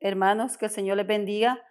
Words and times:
Hermanos, 0.00 0.56
que 0.58 0.66
el 0.66 0.70
Señor 0.70 0.96
les 0.96 1.06
bendiga. 1.06 1.62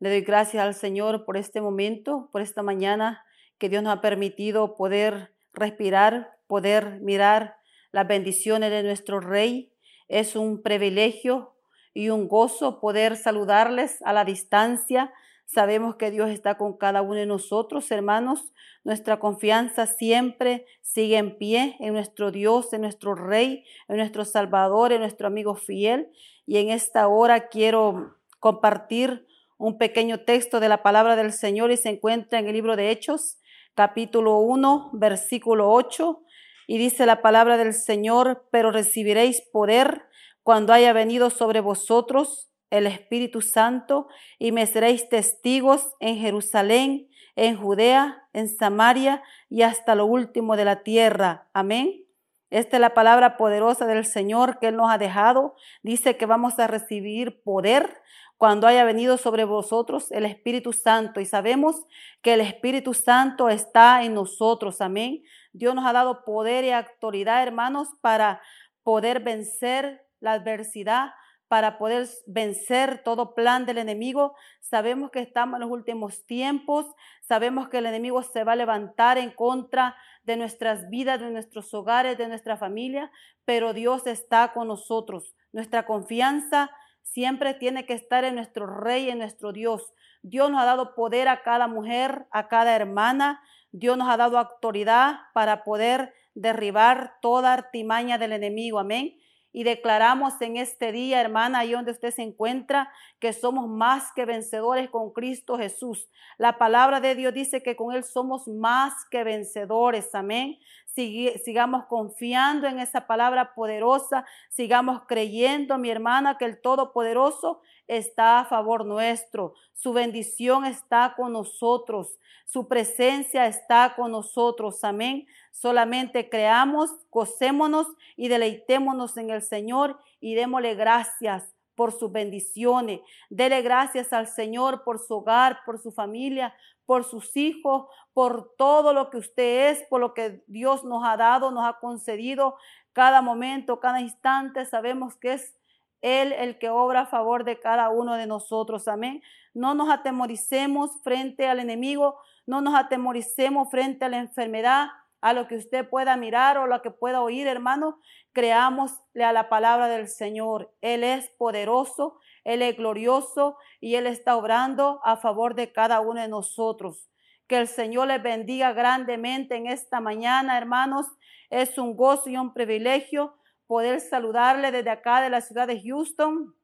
Le 0.00 0.10
doy 0.10 0.22
gracias 0.22 0.62
al 0.62 0.74
Señor 0.74 1.24
por 1.24 1.36
este 1.36 1.60
momento, 1.60 2.30
por 2.32 2.40
esta 2.40 2.62
mañana 2.62 3.24
que 3.58 3.68
Dios 3.68 3.82
nos 3.82 3.96
ha 3.96 4.00
permitido 4.00 4.76
poder 4.76 5.32
respirar, 5.52 6.36
poder 6.46 7.00
mirar 7.00 7.56
las 7.92 8.06
bendiciones 8.08 8.70
de 8.70 8.82
nuestro 8.82 9.20
Rey. 9.20 9.72
Es 10.08 10.34
un 10.34 10.62
privilegio 10.62 11.54
y 11.92 12.08
un 12.08 12.26
gozo 12.26 12.80
poder 12.80 13.16
saludarles 13.16 14.02
a 14.04 14.12
la 14.12 14.24
distancia. 14.24 15.12
Sabemos 15.46 15.96
que 15.96 16.10
Dios 16.10 16.30
está 16.30 16.56
con 16.56 16.76
cada 16.76 17.02
uno 17.02 17.14
de 17.14 17.26
nosotros, 17.26 17.90
hermanos. 17.90 18.52
Nuestra 18.82 19.18
confianza 19.20 19.86
siempre 19.86 20.66
sigue 20.80 21.18
en 21.18 21.36
pie 21.36 21.76
en 21.80 21.92
nuestro 21.92 22.30
Dios, 22.30 22.72
en 22.72 22.80
nuestro 22.80 23.14
Rey, 23.14 23.64
en 23.88 23.96
nuestro 23.98 24.24
Salvador, 24.24 24.92
en 24.92 25.00
nuestro 25.00 25.26
amigo 25.26 25.54
fiel. 25.54 26.08
Y 26.46 26.56
en 26.58 26.70
esta 26.70 27.08
hora 27.08 27.48
quiero 27.48 28.16
compartir 28.40 29.26
un 29.58 29.78
pequeño 29.78 30.20
texto 30.20 30.60
de 30.60 30.68
la 30.68 30.82
palabra 30.82 31.14
del 31.14 31.32
Señor 31.32 31.70
y 31.70 31.76
se 31.76 31.90
encuentra 31.90 32.38
en 32.38 32.46
el 32.46 32.54
libro 32.54 32.76
de 32.76 32.90
Hechos, 32.90 33.38
capítulo 33.74 34.38
1, 34.38 34.90
versículo 34.94 35.70
8. 35.70 36.22
Y 36.66 36.78
dice 36.78 37.06
la 37.06 37.22
palabra 37.22 37.56
del 37.58 37.74
Señor, 37.74 38.46
pero 38.50 38.70
recibiréis 38.70 39.42
poder 39.42 40.06
cuando 40.42 40.72
haya 40.72 40.92
venido 40.92 41.30
sobre 41.30 41.60
vosotros 41.60 42.50
el 42.76 42.86
Espíritu 42.86 43.40
Santo 43.40 44.08
y 44.38 44.50
me 44.50 44.66
seréis 44.66 45.08
testigos 45.08 45.94
en 46.00 46.16
Jerusalén, 46.16 47.08
en 47.36 47.56
Judea, 47.56 48.26
en 48.32 48.48
Samaria 48.48 49.22
y 49.48 49.62
hasta 49.62 49.94
lo 49.94 50.06
último 50.06 50.56
de 50.56 50.64
la 50.64 50.82
tierra. 50.82 51.46
Amén. 51.52 52.04
Esta 52.50 52.76
es 52.76 52.80
la 52.80 52.94
palabra 52.94 53.36
poderosa 53.36 53.86
del 53.86 54.04
Señor 54.04 54.58
que 54.58 54.68
Él 54.68 54.76
nos 54.76 54.90
ha 54.90 54.98
dejado. 54.98 55.54
Dice 55.82 56.16
que 56.16 56.26
vamos 56.26 56.58
a 56.58 56.66
recibir 56.66 57.42
poder 57.42 58.02
cuando 58.38 58.66
haya 58.66 58.84
venido 58.84 59.18
sobre 59.18 59.44
vosotros 59.44 60.10
el 60.10 60.24
Espíritu 60.24 60.72
Santo. 60.72 61.20
Y 61.20 61.26
sabemos 61.26 61.86
que 62.22 62.34
el 62.34 62.40
Espíritu 62.40 62.92
Santo 62.92 63.48
está 63.48 64.02
en 64.02 64.14
nosotros. 64.14 64.80
Amén. 64.80 65.22
Dios 65.52 65.74
nos 65.76 65.86
ha 65.86 65.92
dado 65.92 66.24
poder 66.24 66.64
y 66.64 66.72
autoridad, 66.72 67.42
hermanos, 67.42 67.88
para 68.00 68.40
poder 68.82 69.20
vencer 69.20 70.04
la 70.20 70.32
adversidad, 70.32 71.10
para 71.54 71.78
poder 71.78 72.08
vencer 72.26 73.04
todo 73.04 73.32
plan 73.32 73.64
del 73.64 73.78
enemigo. 73.78 74.34
Sabemos 74.58 75.12
que 75.12 75.20
estamos 75.20 75.54
en 75.54 75.60
los 75.60 75.70
últimos 75.70 76.26
tiempos, 76.26 76.84
sabemos 77.20 77.68
que 77.68 77.78
el 77.78 77.86
enemigo 77.86 78.24
se 78.24 78.42
va 78.42 78.54
a 78.54 78.56
levantar 78.56 79.18
en 79.18 79.30
contra 79.30 79.94
de 80.24 80.36
nuestras 80.36 80.90
vidas, 80.90 81.20
de 81.20 81.30
nuestros 81.30 81.72
hogares, 81.72 82.18
de 82.18 82.26
nuestra 82.26 82.56
familia, 82.56 83.12
pero 83.44 83.72
Dios 83.72 84.04
está 84.08 84.52
con 84.52 84.66
nosotros. 84.66 85.36
Nuestra 85.52 85.86
confianza 85.86 86.72
siempre 87.02 87.54
tiene 87.54 87.86
que 87.86 87.92
estar 87.92 88.24
en 88.24 88.34
nuestro 88.34 88.66
Rey, 88.66 89.08
en 89.08 89.18
nuestro 89.18 89.52
Dios. 89.52 89.94
Dios 90.22 90.50
nos 90.50 90.60
ha 90.60 90.64
dado 90.64 90.96
poder 90.96 91.28
a 91.28 91.44
cada 91.44 91.68
mujer, 91.68 92.26
a 92.32 92.48
cada 92.48 92.74
hermana. 92.74 93.44
Dios 93.70 93.96
nos 93.96 94.08
ha 94.08 94.16
dado 94.16 94.38
autoridad 94.38 95.20
para 95.34 95.62
poder 95.62 96.14
derribar 96.34 97.14
toda 97.22 97.52
artimaña 97.52 98.18
del 98.18 98.32
enemigo. 98.32 98.80
Amén 98.80 99.20
y 99.56 99.62
declaramos 99.62 100.40
en 100.40 100.56
este 100.56 100.90
día, 100.90 101.20
hermana, 101.20 101.60
ahí 101.60 101.70
donde 101.70 101.92
usted 101.92 102.12
se 102.12 102.22
encuentra, 102.22 102.92
que 103.20 103.32
somos 103.32 103.68
más 103.68 104.10
que 104.12 104.24
vencedores 104.24 104.90
con 104.90 105.12
Cristo 105.12 105.56
Jesús. 105.56 106.10
La 106.38 106.58
palabra 106.58 107.00
de 107.00 107.14
Dios 107.14 107.32
dice 107.32 107.62
que 107.62 107.76
con 107.76 107.94
Él 107.94 108.02
somos 108.02 108.48
más 108.48 108.92
que 109.12 109.22
vencedores. 109.22 110.12
Amén. 110.12 110.58
sigamos 110.92 111.84
confiando 111.86 112.66
en 112.66 112.80
esa 112.80 113.06
palabra 113.06 113.54
poderosa, 113.54 114.24
sigamos 114.50 115.02
creyendo, 115.06 115.78
mi 115.78 115.88
hermana, 115.88 116.36
que 116.36 116.46
el 116.46 116.60
Todopoderoso 116.60 117.62
está 117.86 118.40
a 118.40 118.46
favor 118.46 118.84
nuestro. 118.84 119.54
Su 119.72 119.92
bendición 119.92 120.64
está 120.64 121.14
con 121.16 121.32
nosotros. 121.32 122.18
Su 122.44 122.66
presencia 122.66 123.46
está 123.46 123.94
con 123.94 124.10
nosotros. 124.10 124.82
Amén. 124.82 125.26
Solamente 125.54 126.28
creamos, 126.28 126.90
gocémonos 127.12 127.86
y 128.16 128.26
deleitémonos 128.26 129.16
en 129.16 129.30
el 129.30 129.40
Señor 129.40 130.00
y 130.18 130.34
démosle 130.34 130.74
gracias 130.74 131.54
por 131.76 131.92
sus 131.92 132.10
bendiciones. 132.10 133.00
Dele 133.30 133.62
gracias 133.62 134.12
al 134.12 134.26
Señor 134.26 134.82
por 134.82 134.98
su 134.98 135.14
hogar, 135.14 135.60
por 135.64 135.78
su 135.78 135.92
familia, 135.92 136.52
por 136.86 137.04
sus 137.04 137.36
hijos, 137.36 137.86
por 138.12 138.52
todo 138.58 138.92
lo 138.92 139.10
que 139.10 139.18
usted 139.18 139.70
es, 139.70 139.84
por 139.84 140.00
lo 140.00 140.12
que 140.12 140.42
Dios 140.48 140.82
nos 140.82 141.04
ha 141.04 141.16
dado, 141.16 141.52
nos 141.52 141.64
ha 141.64 141.78
concedido 141.78 142.56
cada 142.92 143.22
momento, 143.22 143.78
cada 143.78 144.00
instante. 144.00 144.66
Sabemos 144.66 145.14
que 145.14 145.34
es 145.34 145.56
Él 146.00 146.32
el 146.32 146.58
que 146.58 146.68
obra 146.68 147.02
a 147.02 147.06
favor 147.06 147.44
de 147.44 147.60
cada 147.60 147.90
uno 147.90 148.14
de 148.14 148.26
nosotros. 148.26 148.88
Amén. 148.88 149.22
No 149.54 149.74
nos 149.74 149.88
atemoricemos 149.88 151.00
frente 151.04 151.46
al 151.46 151.60
enemigo, 151.60 152.18
no 152.44 152.60
nos 152.60 152.74
atemoricemos 152.74 153.70
frente 153.70 154.04
a 154.04 154.08
la 154.08 154.18
enfermedad 154.18 154.88
a 155.24 155.32
lo 155.32 155.48
que 155.48 155.56
usted 155.56 155.88
pueda 155.88 156.18
mirar 156.18 156.58
o 156.58 156.66
lo 156.66 156.82
que 156.82 156.90
pueda 156.90 157.22
oír, 157.22 157.46
hermano, 157.46 157.98
creámosle 158.34 159.24
a 159.24 159.32
la 159.32 159.48
palabra 159.48 159.88
del 159.88 160.06
Señor. 160.06 160.70
Él 160.82 161.02
es 161.02 161.30
poderoso, 161.38 162.18
Él 162.44 162.60
es 162.60 162.76
glorioso 162.76 163.56
y 163.80 163.94
Él 163.94 164.06
está 164.06 164.36
obrando 164.36 165.00
a 165.02 165.16
favor 165.16 165.54
de 165.54 165.72
cada 165.72 166.00
uno 166.00 166.20
de 166.20 166.28
nosotros. 166.28 167.08
Que 167.46 167.56
el 167.56 167.68
Señor 167.68 168.08
les 168.08 168.22
bendiga 168.22 168.74
grandemente 168.74 169.56
en 169.56 169.66
esta 169.66 169.98
mañana, 169.98 170.58
hermanos. 170.58 171.06
Es 171.48 171.78
un 171.78 171.96
gozo 171.96 172.28
y 172.28 172.36
un 172.36 172.52
privilegio 172.52 173.34
poder 173.66 174.02
saludarle 174.02 174.72
desde 174.72 174.90
acá 174.90 175.22
de 175.22 175.30
la 175.30 175.40
ciudad 175.40 175.66
de 175.66 175.80
Houston. 175.80 176.54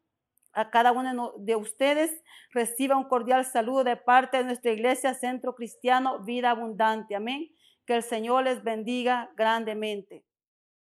A 0.53 0.69
cada 0.69 0.92
uno 0.92 1.32
de 1.38 1.56
ustedes 1.56 2.10
reciba 2.53 2.98
un 2.98 3.09
cordial 3.09 3.47
saludo 3.47 3.84
de 3.84 3.97
parte 3.97 4.37
de 4.37 4.44
nuestra 4.44 4.71
iglesia 4.71 5.15
Centro 5.15 5.54
Cristiano 5.54 6.22
Vida 6.25 6.50
Abundante. 6.50 7.15
Amén. 7.15 7.48
Que 7.90 7.96
el 7.96 8.04
Señor 8.04 8.44
les 8.44 8.62
bendiga 8.62 9.32
grandemente. 9.36 10.22